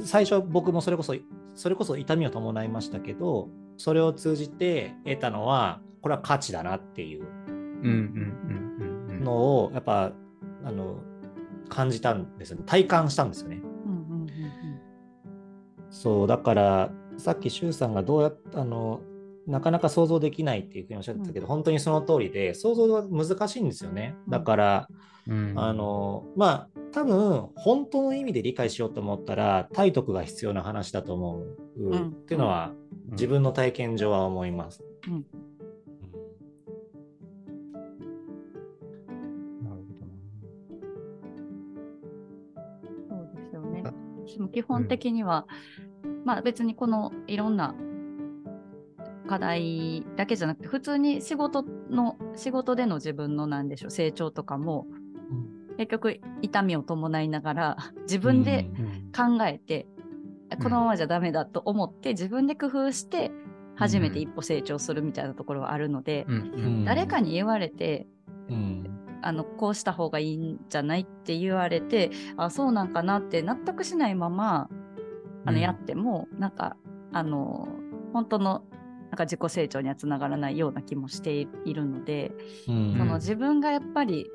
[0.03, 1.15] 最初僕もそれこそ、
[1.55, 9.23] それこそ痛みを伴いましたけど、それを通じて得たのは、これは価値だなっていううんうんうんうんうん。
[9.23, 9.33] の
[9.65, 10.11] を、やっぱ、
[10.63, 10.99] あの、
[11.69, 12.63] 感じたんですよね。
[12.65, 13.61] 体感したんですよね。
[13.85, 14.27] うんうんうん
[15.89, 19.01] そう、だから、さっき周さんがどうやっあの、
[19.51, 24.15] なかなか想像できないっていうふうにおっしゃってたけど、本当にその通りで、想像は難しいんですよね。
[24.29, 24.87] だから、
[25.27, 25.53] うん。
[25.57, 32.09] あ、の、まあ、多分、本当の意味で理解しようと思ったら、体得が必要な話だと思う、うん。
[32.09, 32.73] っていうのは、
[33.11, 34.83] 自分の体験上は思います。
[35.07, 35.13] うん。
[35.13, 35.25] うん。
[39.63, 40.13] なるほどな
[43.09, 43.83] そうですよね。
[44.25, 45.45] 私も基本的には、
[46.25, 47.75] まあ別にこのいろんな
[49.27, 54.87] 課題だけじゃなくて、普通に仕事の、仕事での自分のなんでしょう、成長とかも、
[55.77, 59.87] 結局痛みを伴いながら、 自分でうん考えて、
[60.51, 60.63] うん。
[60.63, 63.31] このままじゃダメだと思って、自分で工夫して、
[63.75, 66.37] 初めて一歩成長するみたいなところはあるので、うんう
[66.81, 66.85] ん。
[66.85, 68.07] 誰かに言われて、
[68.49, 68.87] うん。
[69.23, 74.67] あのこうした方がいいんじゃないって言われてあそうなんかなって納得しないまま
[75.45, 75.61] あのうん。
[75.61, 76.75] やっても、なんか
[77.11, 77.67] あの
[78.13, 78.63] 本当の
[79.17, 82.31] か自己成長にはつながらないような気もしているので、
[82.67, 82.95] うん。
[82.97, 84.27] その自分がやっぱり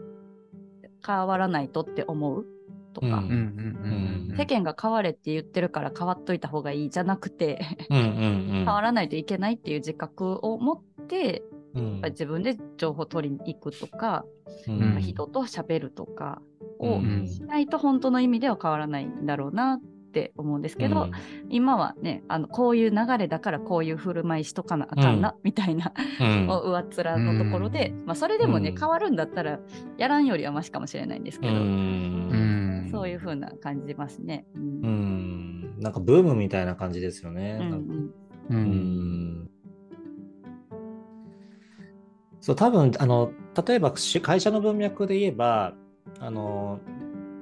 [1.04, 2.46] 変わらないとって思う
[2.92, 3.12] とか、うん。
[3.12, 3.32] うんうんう
[3.88, 7.58] んうん世間が変われって言ってるから変わっといた方がいいじゃなくて
[7.88, 8.50] うんうんうん。
[8.52, 11.42] 変わらないといけないっていう自覚を持って、
[11.74, 11.92] うん。
[11.92, 14.24] やっぱり自分で情報を取りに行くとか、
[14.68, 14.96] うん。
[14.96, 16.42] うん人と喋るとか
[16.78, 17.26] をうん。
[17.26, 21.08] しないと本当の意味では変わらないんだろうなって思うんですけど、
[21.48, 26.48] 今はねあのこういう流れだからこういう振る舞いしとかなあかんな、みたいな、うん。
[26.48, 28.78] お上っ面のところで、まあ、それでもね、うん。
[28.78, 29.58] 変わるんだったら
[29.98, 32.86] やらんよりはマシかもしれないんですけうど、うん。
[32.86, 32.88] ん。
[32.90, 34.46] そういう風な感じますね。
[34.54, 34.62] うん。
[34.62, 35.80] うん。
[35.80, 37.58] なんかブームみたいな感じですよね。
[38.50, 39.50] うん。
[42.40, 43.32] そう多分あの
[43.66, 45.74] 例えばし会社の文脈で言えば
[46.20, 46.78] あの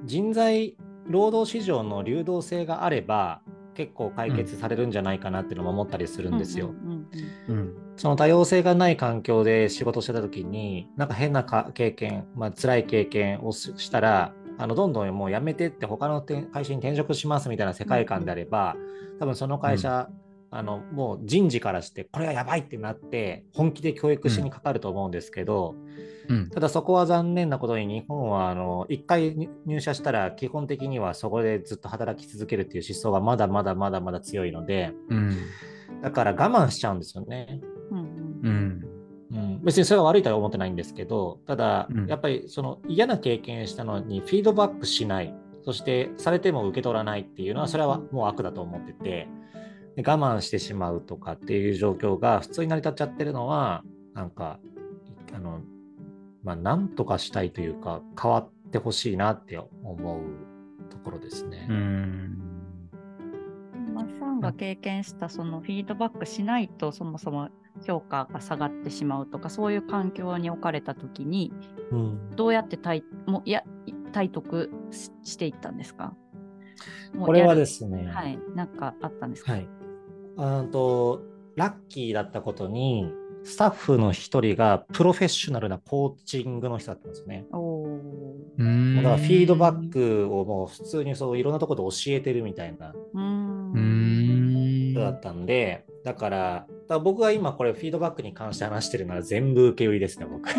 [0.04, 3.40] 人材労働市場の流動性があれば
[3.74, 6.68] 結構解決されるんじゃないかなっていうのも思ったりするんですよ。
[6.68, 7.08] うん
[7.48, 18.76] うんうんその多様性がない環境で仕事してた時になんか変なか経験、まあ辛い経験をししたらあのどんどんもう辞めてって他のて会社に転職しますみたいな世界観であれば、
[19.18, 20.08] 多分その会社、
[20.56, 25.74] あのもう人事からしてこれはやばいってなって本気で教育しにかかると思うんですけど、
[26.28, 26.48] うん。
[26.48, 35.36] ただそこは残念なことに日本はあの1回入入社したら基本的にはそこでずっと働き続けるっていう思想がまだまだまだまだ強いのでうん。
[36.02, 37.60] だから我慢しちゃうんですよね。
[37.90, 38.40] うん。
[38.46, 39.60] うん。
[39.64, 49.28] 別にそれが悪いとは思ってないんですけど、ただうん、やっぱりその嫌な経験したのにフィードバックしない、そしてされても受け取らないっていうのは、それはもう悪だと思ってて、で
[49.96, 54.58] 我慢してしまうとかっていう状況が普通に成り立っちゃってるのは、なんか、
[55.32, 55.60] あの、
[56.42, 60.22] まあ、なんとかしたいというか、変わってほしいなって思う
[60.90, 61.66] ところですね。
[61.70, 62.38] うん。
[63.94, 67.48] マッサンが経験したそのフィードバックしないとそもそも
[67.86, 71.52] 評価が下がってしまうとかそういう環境に置かれた時に
[71.92, 72.30] うん。
[72.34, 73.62] どうやって体もいや
[74.12, 76.14] 体得ししていったんですか？
[77.18, 79.68] これはですね、はいなんかあったんですか、はい。
[80.36, 81.22] あと、
[81.56, 83.12] ラッキーだったことに、
[83.44, 87.44] スタッフの一人がプロフェッショナルなコーチングの人だったんですよね。
[87.50, 100.48] だからフィードバックをもう普通にそういろんなところで教えてるみたいな人だったんで、だから、だから僕が今これフィードバックに関して話してるのは全部受け売りですね、僕。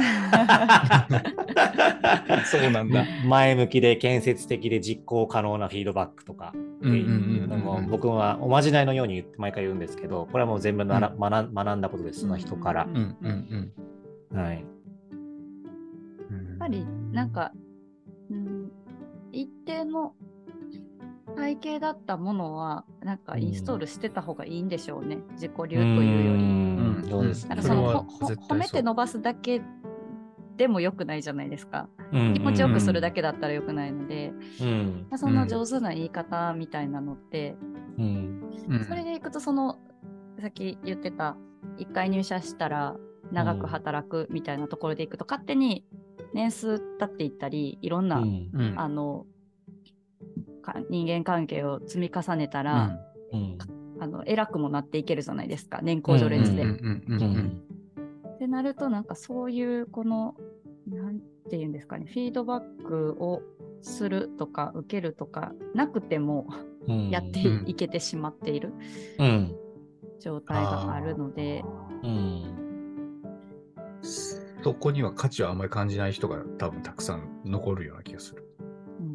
[2.46, 3.04] そうなんだ。
[3.26, 6.54] 前向きで建設的で実行可能なフィードバックとか
[6.88, 12.89] っていうのも僕はおまじないのように言って毎回言うんですけど、これはもう全部なら、う学ん学んだことです、その人からう。
[12.89, 14.65] うんうんはい。
[16.30, 16.48] うん。
[16.50, 17.52] やっぱりなんか、
[18.30, 18.71] うん、
[19.32, 20.13] 一定の
[21.36, 25.17] 体系だったものは、なんかインストールしてた方がいいんでしょうね。
[25.34, 26.43] 自己流とういうより。
[26.43, 26.65] んうん
[27.10, 28.06] そうですねなんか
[28.50, 29.62] 褒めて伸ばすだけ
[30.58, 31.89] でも良くないじゃないですか。
[32.12, 35.08] うん気持ちよくするだけだったら良くないので、うん。
[35.18, 37.56] その上手な言い方みたいなのって、
[37.98, 38.41] うん。
[38.70, 38.86] うん。
[38.86, 39.80] それでいくとその
[40.39, 41.36] さっき言ってた
[41.78, 42.96] 1回入社したら
[43.32, 45.86] 長く働くみたいなところでいくと、勝手に
[46.34, 48.50] 年数経っていったりいろんな、うん。
[48.54, 48.74] うん。
[48.78, 49.26] あの
[50.62, 52.98] か人間関係を積み重ねたら、
[53.34, 53.58] うん。
[54.00, 55.80] あの偉くもなっていけるじゃないですか。
[55.82, 56.63] 年功序列で。
[56.63, 57.62] うんうんうんうん。
[58.36, 60.36] ってなるとなんかそういうこの
[60.88, 61.19] なん
[61.50, 63.41] ていうんですかねフィードバックを
[63.82, 66.48] するとか受けるとかなくても
[66.88, 68.74] うんやってうんいけてしまっている
[69.19, 69.56] うん
[70.19, 71.63] 状態があるので、
[72.04, 72.56] うん
[74.63, 78.43] そこには価値をあんまり感じない人が多分たくさん残るような気がする。
[79.00, 79.08] うん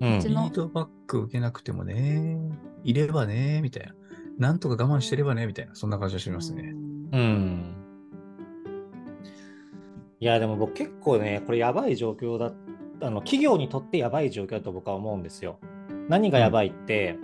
[0.00, 2.38] うんうんうちのフィードバック受けなくてもね、
[2.82, 3.94] いればね、みたいな。
[4.38, 5.74] なんとか我慢してればね、みたいな。
[5.74, 6.72] そんな感じがしうんますね。
[7.12, 7.79] うん
[10.20, 12.52] いやでも僕結構ねこれやばい状況だ
[13.02, 15.58] あの企業にとってやばい状況だと僕は思うんですよ。
[16.08, 17.16] 何がやばいって、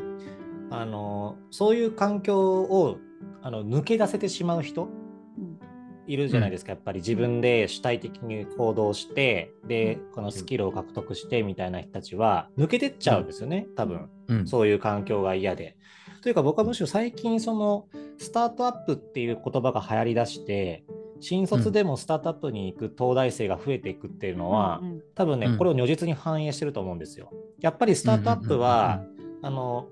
[0.71, 2.97] あのそういう環境を
[3.43, 5.59] あの抜け出せてしまう人うん
[6.07, 14.09] いるじゃないですか、やっぱり自分で主体的に行動してでこのスキルを獲得してみたいな人たちは抜けてっちゃうんですよね多分。
[14.29, 14.47] うん。
[14.47, 15.77] そういう環境が嫌で。
[16.23, 20.85] というか僕はむしろ最近そのスタートアップっていう言葉が流行りだして
[21.21, 27.33] 新卒でもスタートアップに行く東大生が増えていくっていうのは、うんうん多分ねうんこれを如実に反映してると思うんですよ。
[27.61, 29.03] やっぱりスタートアップは
[29.43, 29.89] あの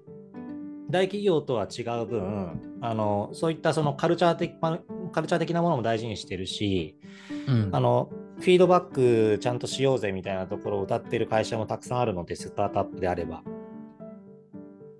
[0.91, 6.99] 大企業とは違う分あのそういったそのカルチャー的カルチャー的なものも大事にしてるし
[7.49, 8.93] うんあのフィードバッ
[9.35, 13.43] クちゃんとしようぜみたいなところを歌ってる会社もたくさんあるので、スタートアップであれば。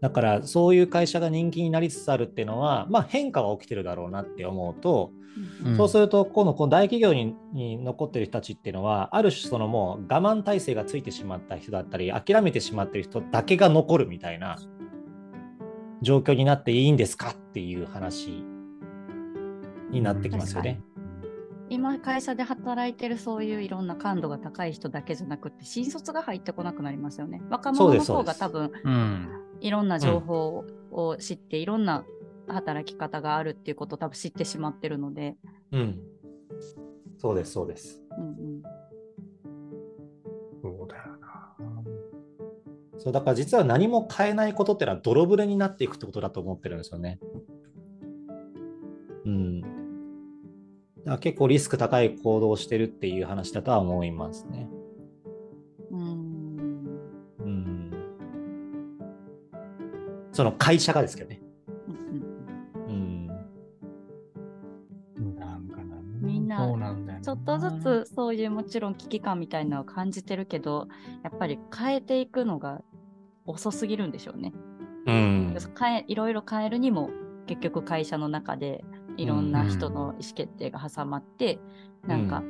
[0.05, 5.13] だから、そういう会社が人気になりつつあるっていうのは、まあ、変化は起きてるだろうなって思うと、
[5.65, 14.59] うんそうすると、今度、この大企業にに残ってる人たちっていうのは、ある種、そのもう我慢体制がついてしまった人だったり、諦めてしまってる人だけが残るみたいな
[16.03, 18.45] 状況になっていいんですかっていう話
[19.91, 20.83] になってきますよね。
[21.71, 27.43] 今会社で働いてるそういういろんな感度が高い人だけじゃなくて新卒が入ってこなくなりますよね。
[27.51, 29.29] 若者の方が多分うん。
[29.61, 32.05] いろんな情報を知って、いろんな
[32.49, 35.37] 働き方があるっていうことを多分知ってしまってるので、
[35.73, 36.01] うん。
[37.17, 38.03] そうです、そうです。
[38.19, 38.63] うんうん、
[40.63, 41.55] そうだよな。
[42.99, 47.19] そうだから実は何も変えないことってのは泥船になっていくってことだと思ってるんですよね。
[49.25, 49.74] うん。
[51.05, 54.69] だから結構リスク高い行動をしてるっていう話だとは思いますね。
[55.91, 56.55] うーん
[57.41, 57.93] うん。
[60.33, 61.43] その会社がですけどね。
[62.89, 63.27] うん。
[65.37, 65.97] なんかな。
[66.21, 70.89] みんなそうなんだよなちょっとずつそういうもちろん危機感みたいなのを感じてるけど、
[71.23, 72.81] やっぱり変えていくのが
[73.45, 74.55] 遅すぎるんでしょうね。
[75.07, 75.57] うん。
[75.79, 77.11] 変えいろいろ変えるにも
[77.47, 78.83] 結局会社の中で
[79.17, 81.61] いろんな人の意思決定が挟まって、
[82.07, 82.43] なんか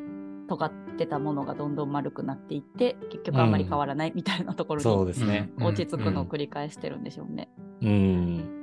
[0.49, 5.51] 尖ってたものがどんどん丸くなっていって結局あんまり変わらないみたいなところにそうですね。
[5.59, 7.49] うん落ち着くのを繰り返してるんでしょうね。
[7.83, 7.89] うん。
[7.89, 8.61] うん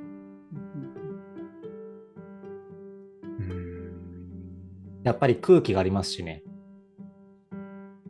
[5.04, 6.42] やっぱり空気がありますしね。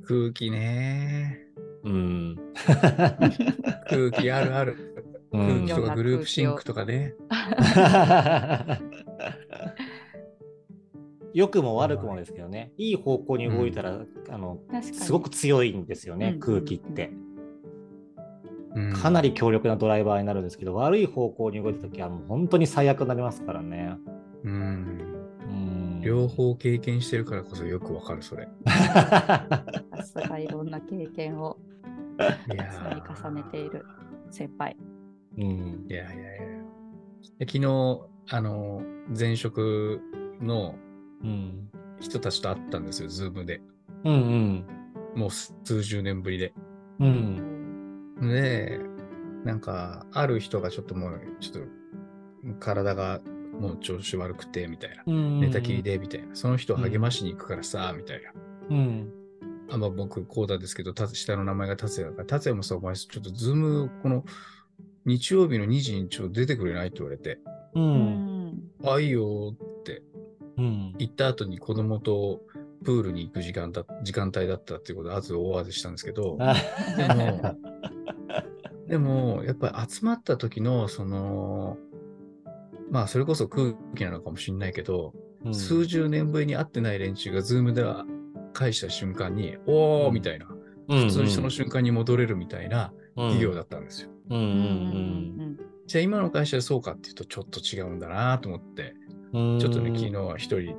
[0.04, 1.38] 空気ね。
[1.84, 2.38] うん。
[3.88, 4.76] 空気あるある。
[5.32, 7.14] うん空気とかグループシンクとかね。
[11.34, 17.10] 良くも悪くもですけどね、いい方向に動いたら、あの確かにすごく強いんですよね、うん空気って。
[18.74, 23.96] うんかなり強力なドライバーになるんですけど、悪い方向に動いたときはもう本当に最悪になりますからね。
[24.44, 24.52] うん。
[24.52, 28.48] うん両方経験してるからこそよくわかる、それ。
[28.64, 29.64] さ
[30.02, 31.58] すがいろんな経験を
[32.18, 33.84] 積み重ねている
[34.30, 34.76] 先輩。
[35.38, 36.62] うんいやいやいや。
[37.38, 38.82] で昨日、あの、
[39.18, 40.00] 前職
[40.40, 40.91] のうん
[42.00, 43.60] 人たちと会ったんですよ、ズームで。
[44.04, 44.64] うん
[45.14, 46.52] もう数十年ぶりで。
[46.98, 48.80] うんで、
[49.44, 53.20] なんか、ある人がちょっともう、ちょっと、体が
[53.58, 55.02] もう調子悪くて、みたいな。
[55.06, 56.34] うん寝たきりで、みたいな。
[56.34, 58.32] その人を励ましに行くからさ、みたいな。
[58.70, 59.12] うん
[59.70, 64.24] あ、まあ僕、こうだですけど、た下の名前が達也だから、達也もさ、お前、ちょっとズーム、この、
[65.04, 66.88] 日曜日の2時にちょっと出てくれない？
[66.88, 67.40] って言われて、
[67.74, 69.64] ううんんあ、いいよって
[70.58, 70.94] うん。
[70.98, 72.40] 行った後に子供と
[72.84, 76.54] プールに行く時間だ時間帯だったっていうことで、あと大慌てしたんですけど、あ
[76.96, 77.56] でも、
[78.88, 81.78] でも、やっぱり集まった時の、その、
[82.90, 85.54] まあ、それこそ空気なのかもしれないけど、うん。
[85.54, 87.84] 数十年ぶりに会ってない連中が、ズームで
[88.52, 90.46] 返した瞬間に、おーうんみたいな、
[90.88, 94.10] 普通にその瞬間に戻れるみたいな企業だったんですよ。
[95.86, 100.76] じゃあ今の会社でそうかっていうとちょっと違うんだなと思って、うんちょっとね、昨日は一人、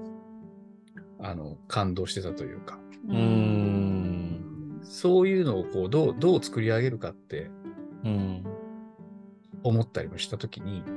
[1.19, 2.79] あの、感動してたというか、
[3.09, 3.17] ううん。
[3.17, 7.49] んそういうのをこう、どう、どう作り上げるかって
[8.03, 8.43] うん。
[9.63, 10.89] 思ったりもしたときに、う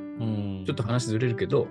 [0.63, 0.65] ん。
[0.67, 1.67] ちょっと話ずれるけど、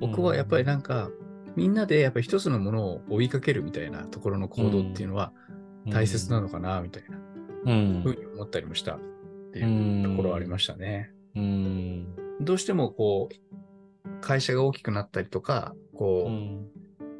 [0.00, 1.10] 僕はやっぱりなんか、
[1.56, 5.32] みんなでやっぱり一つのものを追いかけるみたいなところの行動っていうのは
[5.90, 7.18] 大切なのかな、みたいな。
[7.72, 8.02] うん。
[8.02, 9.00] ふうに思ったりもしたっ
[9.52, 11.12] ていうところはありましたね。
[11.36, 12.06] うん。
[12.40, 13.47] どうしてもこう、
[14.20, 16.68] 会社が大きくなったりとか、こう、うん。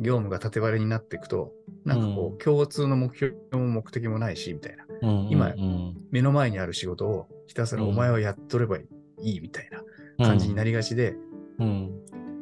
[0.01, 1.53] 業務が縦割りになっていくと、
[1.85, 4.85] なんかこうう、共通の目標も目的もないし、みたいな。
[5.03, 5.97] うん今うん。
[6.11, 7.89] 目の前にある仕事をひたすらうん。
[7.89, 8.87] お前はやっとればい
[9.19, 9.69] いみたい
[10.19, 11.17] な感じになりがちで、
[11.59, 11.91] うん。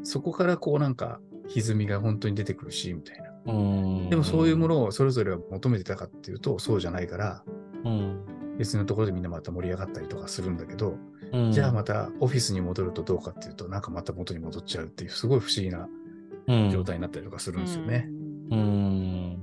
[0.03, 3.25] そこからこうなんか歪みが本当に出てくるし、みたいな。
[3.47, 7.45] うんでもそういうものをそれぞれが求めてたかっていうと、そうじゃないから、
[7.85, 8.57] うん。
[8.59, 10.97] 別のところでみんなまた盛り上がったりとかするんだけど、
[11.37, 11.53] うん。
[11.53, 15.89] じゃあまたオフィスに戻るとどうかっていうと、なんかまた元に戻っちゃうっていう、すごい不思議な
[16.70, 18.09] 状態になったりとかするんですよね。
[18.51, 18.57] うん。
[18.57, 19.39] うん。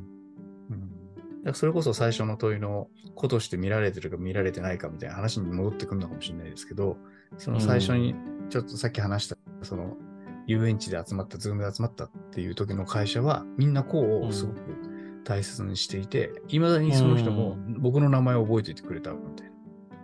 [0.70, 6.98] だからそれこそ最初の問いの子として見られてるか見られてないかみたいな話に戻ってくるのかもしれないですけど、
[7.38, 8.16] その最初に
[8.50, 9.98] ちょっとさっき話した、その
[10.48, 14.60] 遊園地で集まった、ズームで集まったっていう時の会社は、みんなこうをすごく
[15.24, 19.53] 大切にしていて、いまだにその人も僕の名前を覚えておいてくれたみたい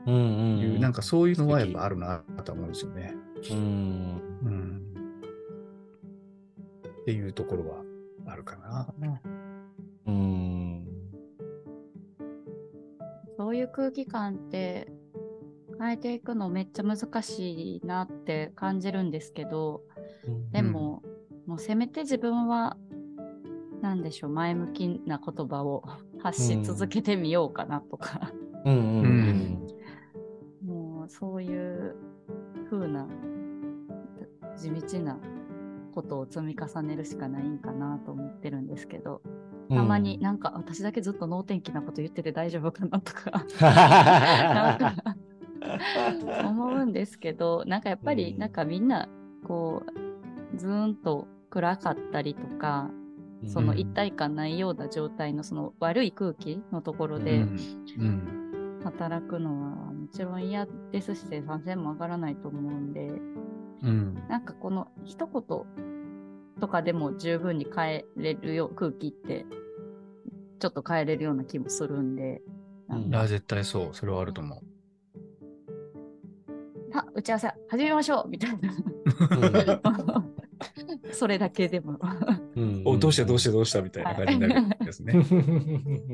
[0.06, 0.58] うんうん。
[0.58, 3.16] な、いうなんかそういうのはやっぱあるなと思うんですよね。
[3.52, 3.58] うん。
[4.44, 4.82] うん。
[7.02, 7.84] っていうところは
[8.28, 8.94] あるかな。
[10.08, 10.86] うん。
[13.38, 14.92] そういう空気感って
[15.80, 19.82] 変えていくのめっちゃ難しいなって感じるんですけど、
[20.52, 21.02] でも、
[21.48, 22.78] もうせめて自分は、
[23.82, 25.84] なんでしょう、前向きな言葉を
[26.20, 28.34] 発し続けてみようかなとか、
[28.66, 29.79] うんうんもう
[31.20, 31.96] そういう
[32.70, 33.08] 風な
[34.58, 35.18] 地道な
[35.94, 39.22] ことを積み重ねるしかないんかなと思ってるんですけど、
[39.70, 43.46] たまになんか私だけずっと能天気なこと言ってて大丈夫かなとか
[46.48, 48.40] 思うんですけど、なんかやっぱりうん。
[48.40, 49.10] なんかみんな
[49.46, 49.84] こ
[50.54, 52.90] うずーんと暗かったりとか、
[53.46, 57.46] その一体感ないような状態のその悪い空気のところうで。
[58.84, 63.08] 働くのはもちろん嫌ですし生産性も上がらないと思うんで、
[63.84, 64.24] うん。
[64.28, 65.44] なんかこの一言
[66.60, 69.46] とかでも十分に変えれるよ空気って
[70.60, 72.42] ちょっと変えれるような気もするんで、
[72.88, 73.96] なんかいや、絶対そう。
[73.96, 74.60] それはあると思う。
[76.92, 78.74] さあ打ち合わせ始めましょうみたいな。
[81.14, 82.00] それだけでも。
[82.86, 85.14] お、どうしたどうしたどうしたみたいな感じになるんですね。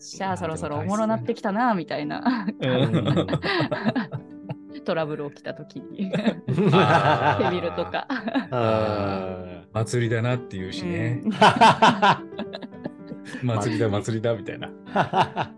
[0.00, 3.26] じゃあそろそろおもろなってきたなみたいなうん
[4.84, 6.12] トラブル起きた時に
[6.72, 8.06] あーヘビルとか。
[8.50, 11.22] あ祭りだなっていうしね。
[11.24, 12.16] ー
[13.44, 14.68] 祭りだ祭りだみたいな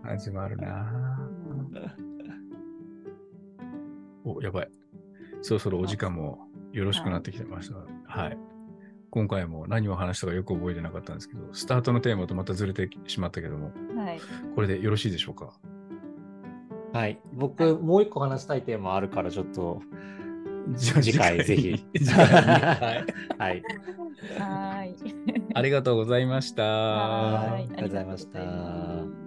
[0.03, 1.29] 感じもあるな。
[4.23, 4.69] お、やばい。
[5.41, 7.75] そろそろお時間もよろしくなってきてました。
[8.05, 8.37] はい。
[9.09, 13.71] 今回も何を話したかよく覚えてなかったんですけど、スタートのテーマとまたずれてしまったけども、
[14.03, 14.19] はい。
[14.55, 15.53] これでよろしいでしょうか？
[16.93, 17.19] はい。
[17.33, 19.81] 僕、もう一個話したいテーマあるから、ちょっと、
[20.75, 21.71] 次回ぜひ
[22.13, 23.03] は
[23.39, 23.39] い。
[23.39, 23.63] はい。
[24.39, 24.95] はーい。
[25.53, 26.63] ありがとうございました。
[26.63, 29.22] はーいありがとうございました